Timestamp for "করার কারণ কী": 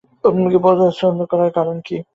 1.31-1.97